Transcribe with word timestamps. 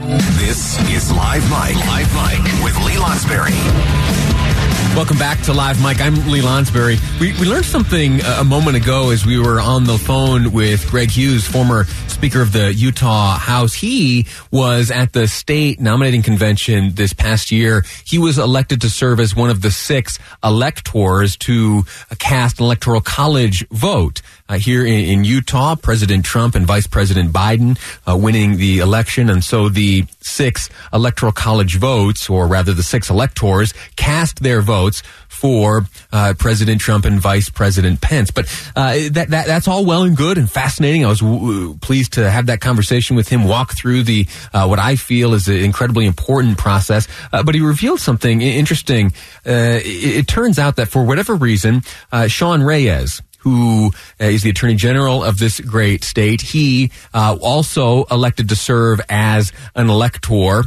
This 0.00 0.80
is 0.88 1.12
Live 1.12 1.42
Mic. 1.50 1.76
Live 1.76 2.10
Mic 2.14 2.64
with 2.64 2.74
Lee 2.86 2.94
Lonsberry. 2.94 3.52
Welcome 4.96 5.18
back 5.18 5.42
to 5.42 5.52
Live 5.52 5.82
Mic. 5.82 6.00
I'm 6.00 6.14
Lee 6.30 6.40
Lonsberry. 6.40 6.98
We, 7.20 7.34
we 7.34 7.44
learned 7.44 7.66
something 7.66 8.22
a 8.22 8.42
moment 8.42 8.78
ago 8.78 9.10
as 9.10 9.26
we 9.26 9.38
were 9.38 9.60
on 9.60 9.84
the 9.84 9.98
phone 9.98 10.52
with 10.52 10.88
Greg 10.90 11.10
Hughes, 11.10 11.46
former 11.46 11.84
Speaker 12.20 12.42
of 12.42 12.52
the 12.52 12.74
Utah 12.74 13.38
House. 13.38 13.72
He 13.72 14.26
was 14.50 14.90
at 14.90 15.14
the 15.14 15.26
state 15.26 15.80
nominating 15.80 16.22
convention 16.22 16.92
this 16.92 17.14
past 17.14 17.50
year. 17.50 17.82
He 18.04 18.18
was 18.18 18.38
elected 18.38 18.82
to 18.82 18.90
serve 18.90 19.20
as 19.20 19.34
one 19.34 19.48
of 19.48 19.62
the 19.62 19.70
six 19.70 20.18
electors 20.44 21.38
to 21.38 21.84
cast 22.18 22.58
an 22.58 22.66
electoral 22.66 23.00
college 23.00 23.66
vote. 23.68 24.20
Uh, 24.50 24.58
here 24.58 24.84
in, 24.84 25.04
in, 25.04 25.24
Utah, 25.24 25.76
President 25.76 26.24
Trump 26.24 26.56
and 26.56 26.66
Vice 26.66 26.86
President 26.86 27.32
Biden 27.32 27.78
uh, 28.06 28.16
winning 28.16 28.58
the 28.58 28.80
election. 28.80 29.30
And 29.30 29.42
so 29.42 29.70
the 29.70 30.04
six 30.20 30.68
electoral 30.92 31.32
college 31.32 31.76
votes, 31.76 32.28
or 32.28 32.48
rather 32.48 32.74
the 32.74 32.82
six 32.82 33.08
electors, 33.08 33.72
cast 33.96 34.42
their 34.42 34.60
votes 34.60 35.02
for 35.40 35.86
uh, 36.12 36.34
President 36.38 36.82
Trump 36.82 37.06
and 37.06 37.18
Vice 37.18 37.48
President 37.48 38.00
Pence. 38.00 38.30
But 38.30 38.44
uh, 38.76 38.92
that, 39.12 39.28
that 39.30 39.46
that's 39.46 39.66
all 39.66 39.86
well 39.86 40.02
and 40.02 40.14
good 40.14 40.36
and 40.36 40.50
fascinating. 40.50 41.04
I 41.04 41.08
was 41.08 41.20
w- 41.20 41.78
pleased 41.78 42.12
to 42.14 42.30
have 42.30 42.46
that 42.46 42.60
conversation 42.60 43.16
with 43.16 43.28
him, 43.28 43.44
walk 43.44 43.74
through 43.74 44.02
the 44.02 44.26
uh, 44.52 44.66
what 44.66 44.78
I 44.78 44.96
feel 44.96 45.32
is 45.32 45.48
an 45.48 45.56
incredibly 45.56 46.04
important 46.04 46.58
process. 46.58 47.08
Uh, 47.32 47.42
but 47.42 47.54
he 47.54 47.62
revealed 47.62 48.00
something 48.00 48.42
interesting. 48.42 49.12
It, 49.44 49.86
it, 49.86 50.28
turns 50.28 50.58
out 50.58 50.76
that 50.76 50.88
for 50.88 51.04
whatever 51.04 51.34
reason, 51.34 51.82
Sean 52.28 52.62
Reyes, 52.62 53.22
who 53.38 53.92
is 54.18 54.42
the 54.42 54.50
attorney 54.50 54.74
general 54.74 55.24
of 55.24 55.38
this 55.38 55.60
great 55.60 56.04
state. 56.04 56.40
He 56.40 56.90
uh, 57.14 57.36
also 57.40 58.04
elected 58.04 58.50
to 58.50 58.56
serve 58.56 59.00
as 59.08 59.52
an 59.74 59.88
elector 59.88 60.64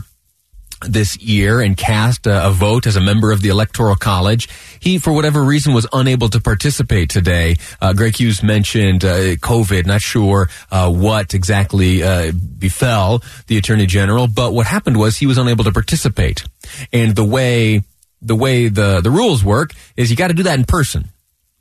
this 0.87 1.17
year 1.17 1.61
and 1.61 1.77
cast 1.77 2.27
a, 2.27 2.47
a, 2.47 2.51
vote 2.51 2.87
as 2.87 2.95
a 2.95 3.01
member 3.01 3.31
of 3.31 3.41
the 3.41 3.49
Electoral 3.49 3.95
College. 3.95 4.49
He, 4.79 4.97
for 4.97 5.13
whatever 5.13 5.43
reason, 5.43 5.73
was 5.73 5.87
unable 5.93 6.29
to 6.29 6.39
participate 6.39 7.09
today. 7.09 7.55
Uh, 7.81 7.93
Greg 7.93 8.15
Hughes 8.15 8.43
mentioned 8.43 9.05
uh, 9.05 9.35
COVID. 9.35 9.85
Not 9.85 10.01
sure 10.01 10.49
uh, 10.71 10.91
what 10.91 11.33
exactly 11.33 12.03
uh, 12.03 12.31
befell 12.31 13.23
the 13.47 13.57
Attorney 13.57 13.85
General, 13.85 14.27
but 14.27 14.53
what 14.53 14.65
happened 14.65 14.97
was 14.97 15.17
he 15.17 15.25
was 15.25 15.37
unable 15.37 15.63
to 15.63 15.71
participate. 15.71 16.43
And 16.91 17.15
the 17.15 17.23
way 17.23 17.83
the 18.21 18.35
way 18.35 18.69
the 18.69 19.01
the 19.01 19.11
rules 19.11 19.43
work 19.43 19.73
is 19.97 20.09
you 20.09 20.15
got 20.15 20.29
to 20.29 20.33
do 20.33 20.43
that 20.43 20.57
in 20.57 20.65
person. 20.65 21.09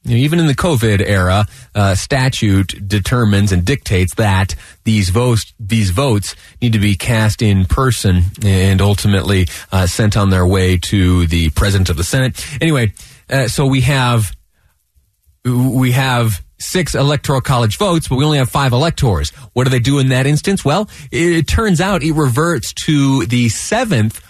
Even 0.05 0.41
in 0.41 0.47
the 0.47 0.55
COVID 0.55 1.01
era, 1.01 1.47
uh, 1.77 1.95
statute 1.95 2.89
determines 2.89 3.53
and 3.53 3.65
dictates 3.65 4.15
that 4.17 4.57
these 4.83 5.11
votes 5.11 5.55
these 5.61 5.91
votes 5.91 6.35
need 6.61 6.73
to 6.73 6.81
be 6.81 6.97
cast 6.97 7.41
in 7.41 7.67
person 7.67 8.23
and 8.45 8.81
ultimately 8.81 9.47
uh, 9.71 9.87
sent 9.87 10.17
on 10.17 10.31
their 10.31 10.47
way 10.47 10.77
to 10.77 11.27
the 11.29 11.51
president 11.51 11.89
of 11.89 11.97
the 11.97 12.05
Senate. 12.05 12.45
Anyway, 12.61 12.93
uh, 13.31 13.47
so 13.47 13.67
we 13.67 13.83
have 13.83 14.33
we 15.45 15.93
have 15.93 16.43
six 16.59 16.95
electoral 16.95 17.41
college 17.41 17.77
votes, 17.77 18.09
but 18.09 18.17
we 18.17 18.25
only 18.25 18.39
have 18.39 18.51
five 18.51 18.73
electors. 18.73 19.31
What 19.53 19.65
do 19.65 19.71
they 19.71 19.81
do 19.81 19.99
in 19.99 20.09
that 20.09 20.27
instance? 20.27 20.65
Well, 20.65 20.89
it, 21.11 21.33
it 21.33 21.49
turns 21.49 21.81
out 21.81 22.03
it 22.03 22.13
reverts 22.13 22.73
to 22.87 23.27
the 23.27 23.49
seventh 23.49 24.25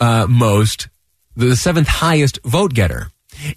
uh, 0.00 0.26
most, 0.28 0.88
the 1.36 1.56
seventh 1.56 1.88
highest 1.88 2.40
vote 2.44 2.74
getter. 2.74 3.10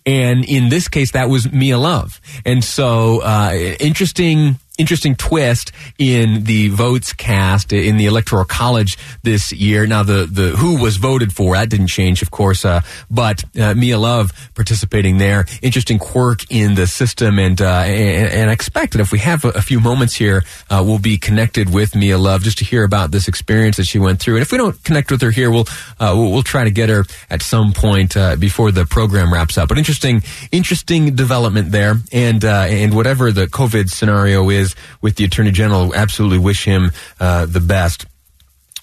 And 0.05 0.45
in 0.45 0.69
this 0.69 0.87
case, 0.87 1.11
that 1.11 1.29
was 1.29 1.51
Mia 1.51 1.77
Love. 1.77 2.21
And 2.45 2.63
so, 2.63 3.21
uh, 3.21 3.51
interesting 3.79 4.57
interesting 4.77 5.15
twist 5.15 5.71
in 5.97 6.45
the 6.45 6.69
votes 6.69 7.13
cast 7.13 7.73
in 7.73 7.97
the 7.97 8.05
electoral 8.05 8.45
college 8.45 8.97
this 9.23 9.51
year. 9.51 9.85
Now, 9.85 10.03
the, 10.03 10.25
the 10.25 10.49
who 10.49 10.81
was 10.81 10.97
voted 10.97 11.33
for 11.33 11.53
that 11.53 11.69
didn't 11.69 11.87
change, 11.87 12.21
of 12.21 12.31
course, 12.31 12.65
uh, 12.65 12.81
but 13.09 13.43
uh, 13.59 13.73
Mia 13.75 13.97
Love 13.97 14.31
participating 14.55 15.17
there. 15.17 15.45
Interesting 15.61 15.99
quirk 15.99 16.49
in 16.49 16.75
the 16.75 16.87
system, 16.87 17.37
and 17.37 17.61
uh, 17.61 17.83
and, 17.85 18.31
and 18.31 18.49
I 18.49 18.53
expect 18.53 18.93
that 18.93 19.01
if 19.01 19.11
we 19.11 19.19
have 19.19 19.45
a, 19.45 19.49
a 19.49 19.61
few 19.61 19.79
moments 19.79 20.15
here, 20.15 20.43
uh, 20.69 20.83
we'll 20.85 20.99
be 20.99 21.17
connected 21.17 21.73
with 21.73 21.95
Mia 21.95 22.17
Love 22.17 22.43
just 22.43 22.57
to 22.59 22.65
hear 22.65 22.83
about 22.83 23.11
this 23.11 23.27
experience 23.27 23.77
that 23.77 23.85
she 23.85 23.99
went 23.99 24.19
through. 24.19 24.35
And 24.35 24.41
if 24.41 24.51
we 24.51 24.57
don't 24.57 24.81
connect 24.83 25.11
with 25.11 25.21
her 25.21 25.31
here, 25.31 25.51
we'll 25.51 25.67
uh, 25.99 26.13
we'll, 26.15 26.31
we'll, 26.31 26.41
try 26.41 26.63
to 26.63 26.71
get 26.71 26.89
her 26.89 27.05
at 27.29 27.43
some 27.43 27.71
point 27.71 28.17
uh, 28.17 28.35
before 28.35 28.71
the 28.71 28.85
program 28.85 29.31
wraps 29.31 29.57
up. 29.57 29.69
But 29.69 29.77
interesting, 29.77 30.23
interesting 30.51 31.15
development 31.15 31.71
there, 31.71 31.95
and 32.11 32.43
and 32.43 32.95
whatever 32.95 33.31
the 33.31 33.45
COVID 33.47 33.89
scenario 33.89 34.49
is 34.49 34.60
with 35.01 35.15
the 35.15 35.23
Attorney 35.23 35.51
General. 35.51 35.93
Absolutely 35.93 36.39
wish 36.39 36.65
him 36.65 36.91
uh, 37.19 37.45
the 37.45 37.59
best 37.61 38.05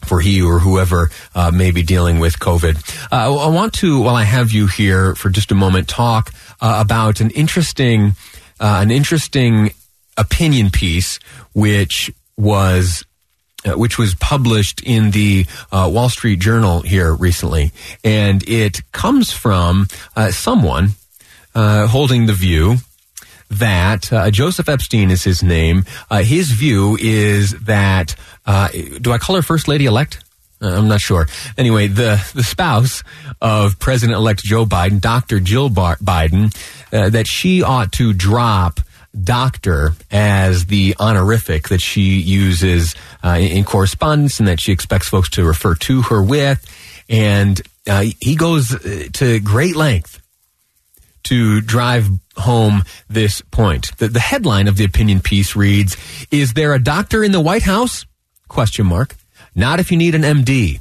for 0.06 0.20
he 0.20 0.40
or 0.42 0.58
whoever 0.58 1.10
uh, 1.34 1.50
may 1.50 1.70
be 1.70 1.82
dealing 1.82 2.18
with 2.18 2.38
COVID. 2.38 2.76
Uh, 3.12 3.36
I 3.38 3.48
want 3.48 3.74
to, 3.74 4.00
while 4.00 4.16
I 4.16 4.24
have 4.24 4.52
you 4.52 4.66
here 4.66 5.14
for 5.14 5.28
just 5.28 5.50
a 5.52 5.54
moment, 5.54 5.88
talk 5.88 6.32
uh, 6.60 6.78
about 6.80 7.20
an 7.20 7.30
interesting, 7.30 8.14
uh, 8.60 8.80
an 8.82 8.90
interesting 8.90 9.72
opinion 10.16 10.70
piece 10.70 11.18
which 11.54 12.10
was. 12.36 13.04
Uh, 13.66 13.72
which 13.72 13.98
was 13.98 14.14
published 14.14 14.80
in 14.84 15.10
the 15.10 15.44
uh, 15.72 15.90
Wall 15.92 16.08
Street 16.08 16.38
Journal 16.38 16.80
here 16.80 17.12
recently, 17.12 17.72
and 18.04 18.48
it 18.48 18.82
comes 18.92 19.32
from 19.32 19.88
someone 20.30 20.90
holding 21.56 22.26
the 22.26 22.32
view 22.34 22.76
that 23.50 24.12
uh, 24.12 24.30
Joseph 24.30 24.68
Epstein 24.68 25.10
is 25.10 25.24
his 25.24 25.42
name. 25.42 25.84
Uh, 26.10 26.22
his 26.22 26.50
view 26.50 26.96
is 27.00 27.52
that 27.60 28.14
uh, 28.46 28.68
do 29.00 29.12
I 29.12 29.18
call 29.18 29.36
her 29.36 29.42
First 29.42 29.68
Lady 29.68 29.86
elect? 29.86 30.24
Uh, 30.60 30.68
I'm 30.68 30.88
not 30.88 31.00
sure. 31.00 31.26
Anyway, 31.56 31.86
the 31.86 32.22
the 32.34 32.42
spouse 32.42 33.02
of 33.40 33.78
President 33.78 34.16
elect 34.16 34.42
Joe 34.42 34.66
Biden, 34.66 35.00
Dr. 35.00 35.40
Jill 35.40 35.68
Bar- 35.68 35.98
Biden, 35.98 36.54
uh, 36.92 37.10
that 37.10 37.26
she 37.26 37.62
ought 37.62 37.92
to 37.92 38.12
drop 38.12 38.80
doctor 39.24 39.92
as 40.10 40.66
the 40.66 40.94
honorific 41.00 41.68
that 41.68 41.80
she 41.80 42.20
uses 42.20 42.94
in 43.24 43.64
correspondence 43.64 44.38
and 44.38 44.48
that 44.48 44.60
she 44.60 44.70
expects 44.70 45.08
folks 45.08 45.30
to 45.30 45.44
refer 45.44 45.74
to 45.74 46.02
her 46.02 46.22
with. 46.22 46.64
And 47.08 47.60
he 48.20 48.36
goes 48.36 48.68
to 49.14 49.40
great 49.40 49.74
length 49.76 50.20
to 51.28 51.60
drive 51.60 52.08
home 52.36 52.84
this 53.08 53.42
point. 53.42 53.96
The, 53.98 54.08
the 54.08 54.20
headline 54.20 54.66
of 54.66 54.76
the 54.76 54.84
opinion 54.84 55.20
piece 55.20 55.54
reads, 55.54 55.96
Is 56.30 56.54
there 56.54 56.72
a 56.72 56.78
doctor 56.78 57.22
in 57.22 57.32
the 57.32 57.40
White 57.40 57.62
House? 57.62 58.06
Question 58.48 58.86
mark. 58.86 59.14
Not 59.54 59.78
if 59.78 59.90
you 59.90 59.98
need 59.98 60.14
an 60.14 60.22
MD. 60.22 60.80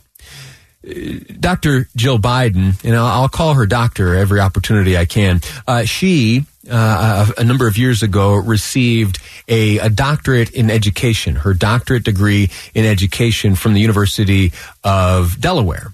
Uh, 0.87 1.33
Dr. 1.37 1.89
Jill 1.97 2.17
Biden, 2.17 2.81
and 2.85 2.95
I'll, 2.95 3.27
call 3.27 3.55
her 3.55 3.65
doctor 3.65 4.15
every 4.15 4.39
opportunity 4.39 4.97
I 4.97 5.05
can. 5.05 5.41
Uh, 5.67 5.83
she, 5.83 6.45
uh, 6.69 7.33
a, 7.37 7.41
a, 7.41 7.43
number 7.43 7.67
of 7.67 7.77
years 7.77 8.03
ago, 8.03 8.35
received 8.35 9.19
a, 9.49 9.79
a, 9.79 9.89
doctorate 9.89 10.51
in 10.51 10.69
education, 10.69 11.35
her 11.35 11.53
doctorate 11.53 12.03
degree 12.03 12.51
in 12.73 12.85
education 12.85 13.55
from 13.55 13.73
the 13.73 13.81
University 13.81 14.53
of 14.83 15.41
Delaware. 15.41 15.93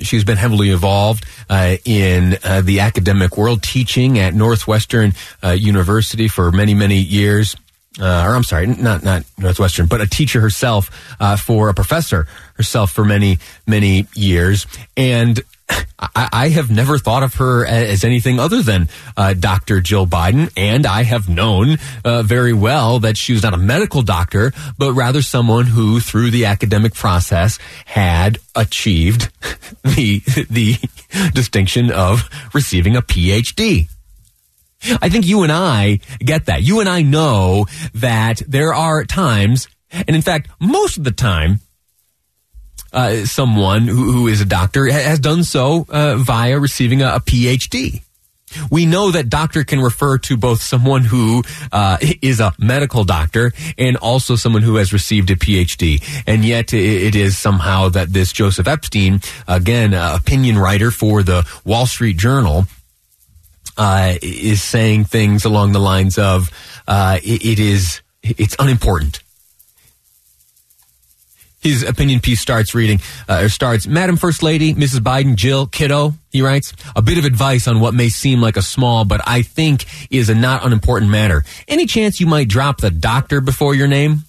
She's 0.00 0.24
been 0.24 0.38
heavily 0.38 0.70
involved 0.70 1.26
uh, 1.50 1.76
in 1.84 2.38
uh, 2.42 2.62
the 2.62 2.80
academic 2.80 3.36
world, 3.36 3.62
teaching 3.62 4.18
at 4.18 4.34
Northwestern 4.34 5.12
uh, 5.42 5.50
University 5.50 6.28
for 6.28 6.50
many, 6.50 6.74
many 6.74 6.96
years. 6.96 7.56
Uh, 8.00 8.24
or 8.26 8.34
I'm 8.34 8.42
sorry, 8.42 8.66
not 8.68 9.02
not 9.02 9.24
Northwestern, 9.36 9.86
but 9.86 10.00
a 10.00 10.06
teacher 10.06 10.40
herself 10.40 10.90
uh, 11.20 11.36
for 11.36 11.68
a 11.68 11.74
professor 11.74 12.26
herself 12.54 12.90
for 12.90 13.04
many, 13.04 13.38
many 13.66 14.06
years. 14.14 14.66
And 14.96 15.38
I, 15.98 16.28
I, 16.32 16.48
have 16.48 16.70
never 16.70 16.98
thought 16.98 17.22
of 17.22 17.34
her 17.34 17.64
as 17.64 18.04
anything 18.04 18.40
other 18.40 18.62
than 18.62 18.88
uh, 19.16 19.34
Dr. 19.34 19.80
Jill 19.80 20.06
Biden, 20.06 20.50
and 20.56 20.84
I 20.86 21.04
have 21.04 21.28
known 21.28 21.78
uh, 22.04 22.22
very 22.22 22.52
well 22.52 22.98
that 23.00 23.16
she 23.16 23.32
was 23.32 23.42
not 23.42 23.54
a 23.54 23.58
medical 23.58 24.02
doctor, 24.02 24.52
but 24.78 24.92
rather 24.94 25.22
someone 25.22 25.66
who, 25.66 26.00
through 26.00 26.30
the 26.30 26.46
academic 26.46 26.94
process, 26.94 27.58
had 27.84 28.38
achieved 28.54 29.30
the 29.84 30.22
the 30.50 30.76
distinction 31.32 31.90
of 31.92 32.28
receiving 32.52 32.96
a 32.96 33.02
PhD. 33.02 33.88
I 35.00 35.08
think 35.08 35.26
you 35.26 35.44
and 35.44 35.52
I 35.52 36.00
get 36.18 36.46
that. 36.46 36.62
You 36.62 36.80
and 36.80 36.88
I 36.88 37.02
know 37.02 37.66
that 37.94 38.42
there 38.48 38.74
are 38.74 39.04
times, 39.04 39.68
and 39.92 40.10
in 40.16 40.22
fact, 40.22 40.48
most 40.60 40.96
of 40.96 41.04
the 41.04 41.12
time, 41.12 41.60
uh, 42.92 43.24
someone 43.24 43.82
who, 43.82 44.12
who 44.12 44.28
is 44.28 44.40
a 44.40 44.44
doctor 44.44 44.86
has 44.90 45.18
done 45.18 45.44
so 45.44 45.86
uh, 45.88 46.16
via 46.16 46.58
receiving 46.58 47.02
a, 47.02 47.14
a, 47.14 47.20
PhD. 47.20 48.02
We 48.70 48.84
know 48.84 49.10
that 49.12 49.30
doctor 49.30 49.64
can 49.64 49.80
refer 49.80 50.18
to 50.18 50.36
both 50.36 50.60
someone 50.60 51.04
who 51.04 51.42
uh, 51.72 51.96
is 52.22 52.40
a 52.40 52.52
medical 52.58 53.04
doctor 53.04 53.52
and 53.78 53.96
also 53.96 54.36
someone 54.36 54.62
who 54.62 54.76
has 54.76 54.92
received 54.92 55.30
a 55.30 55.36
PhD. 55.36 56.02
And 56.26 56.44
yet 56.44 56.74
it 56.74 57.14
is 57.14 57.38
somehow 57.38 57.88
that 57.90 58.12
this 58.12 58.32
Joseph 58.32 58.68
Epstein, 58.68 59.20
again, 59.48 59.94
opinion 59.94 60.58
writer 60.58 60.90
for 60.90 61.22
the 61.22 61.48
Wall 61.64 61.86
Street 61.86 62.18
Journal, 62.18 62.66
uh, 63.78 64.14
is 64.20 64.62
saying 64.62 65.04
things 65.04 65.44
along 65.44 65.72
the 65.72 65.78
lines 65.78 66.18
of 66.18 66.50
uh, 66.86 67.18
it, 67.22 67.44
it 67.44 67.58
is 67.58 68.02
it's 68.22 68.56
unimportant 68.58 69.21
his 71.62 71.82
opinion 71.82 72.20
piece 72.20 72.40
starts 72.40 72.74
reading, 72.74 73.00
uh, 73.28 73.42
or 73.44 73.48
starts, 73.48 73.86
Madam 73.86 74.16
First 74.16 74.42
Lady, 74.42 74.74
Mrs. 74.74 74.98
Biden, 74.98 75.36
Jill, 75.36 75.66
kiddo, 75.66 76.14
he 76.30 76.42
writes, 76.42 76.72
a 76.96 77.02
bit 77.02 77.18
of 77.18 77.24
advice 77.24 77.68
on 77.68 77.80
what 77.80 77.94
may 77.94 78.08
seem 78.08 78.40
like 78.40 78.56
a 78.56 78.62
small, 78.62 79.04
but 79.04 79.20
I 79.26 79.42
think 79.42 79.86
is 80.10 80.28
a 80.28 80.34
not 80.34 80.64
unimportant 80.64 81.10
matter. 81.10 81.44
Any 81.68 81.86
chance 81.86 82.20
you 82.20 82.26
might 82.26 82.48
drop 82.48 82.80
the 82.80 82.90
doctor 82.90 83.40
before 83.40 83.74
your 83.74 83.88
name? 83.88 84.24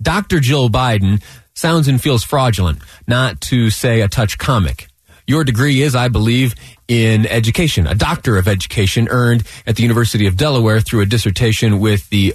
Dr. 0.00 0.40
Jill 0.40 0.68
Biden 0.68 1.22
sounds 1.54 1.88
and 1.88 2.00
feels 2.00 2.24
fraudulent, 2.24 2.78
not 3.06 3.40
to 3.42 3.70
say 3.70 4.00
a 4.00 4.08
touch 4.08 4.38
comic. 4.38 4.88
Your 5.26 5.42
degree 5.42 5.80
is, 5.80 5.94
I 5.94 6.08
believe, 6.08 6.54
in 6.86 7.26
education, 7.26 7.86
a 7.86 7.94
doctor 7.94 8.36
of 8.36 8.46
education 8.46 9.08
earned 9.10 9.44
at 9.66 9.76
the 9.76 9.82
University 9.82 10.26
of 10.26 10.36
Delaware 10.36 10.80
through 10.80 11.00
a 11.00 11.06
dissertation 11.06 11.80
with 11.80 12.08
the 12.10 12.34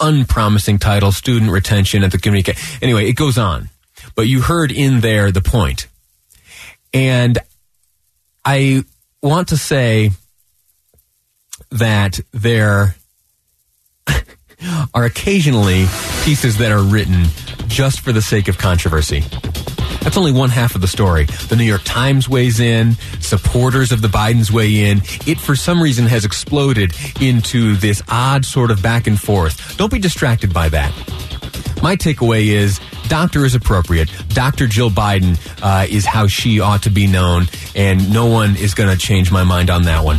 unpromising 0.00 0.78
title, 0.78 1.12
student 1.12 1.50
retention 1.50 2.02
at 2.02 2.12
the 2.12 2.18
community. 2.18 2.54
Anyway, 2.82 3.08
it 3.08 3.14
goes 3.14 3.38
on. 3.38 3.68
But 4.14 4.28
you 4.28 4.42
heard 4.42 4.70
in 4.70 5.00
there 5.00 5.30
the 5.30 5.40
point. 5.40 5.86
And 6.92 7.38
I 8.44 8.84
want 9.22 9.48
to 9.48 9.56
say 9.56 10.10
that 11.70 12.20
there 12.32 12.94
are 14.94 15.04
occasionally 15.04 15.86
pieces 16.24 16.58
that 16.58 16.70
are 16.70 16.82
written 16.82 17.24
just 17.66 18.00
for 18.00 18.12
the 18.12 18.22
sake 18.22 18.48
of 18.48 18.58
controversy. 18.58 19.24
That's 20.04 20.18
only 20.18 20.32
one 20.32 20.50
half 20.50 20.74
of 20.74 20.82
the 20.82 20.86
story. 20.86 21.24
The 21.24 21.56
New 21.56 21.64
York 21.64 21.80
Times 21.84 22.28
weighs 22.28 22.60
in, 22.60 22.92
supporters 23.20 23.90
of 23.90 24.02
the 24.02 24.08
Bidens 24.08 24.50
weigh 24.50 24.90
in. 24.90 24.98
It, 25.26 25.40
for 25.40 25.56
some 25.56 25.82
reason, 25.82 26.04
has 26.06 26.26
exploded 26.26 26.94
into 27.22 27.74
this 27.76 28.02
odd 28.08 28.44
sort 28.44 28.70
of 28.70 28.82
back 28.82 29.06
and 29.06 29.18
forth. 29.18 29.76
Don't 29.78 29.90
be 29.90 29.98
distracted 29.98 30.52
by 30.52 30.68
that. 30.68 30.92
My 31.82 31.96
takeaway 31.96 32.48
is 32.48 32.80
doctor 33.08 33.46
is 33.46 33.54
appropriate. 33.54 34.10
Dr. 34.28 34.66
Jill 34.66 34.90
Biden 34.90 35.38
uh, 35.62 35.86
is 35.88 36.04
how 36.04 36.26
she 36.26 36.60
ought 36.60 36.82
to 36.82 36.90
be 36.90 37.06
known, 37.06 37.46
and 37.74 38.12
no 38.12 38.26
one 38.26 38.56
is 38.56 38.74
going 38.74 38.90
to 38.90 38.98
change 38.98 39.32
my 39.32 39.42
mind 39.42 39.70
on 39.70 39.84
that 39.84 40.04
one. 40.04 40.18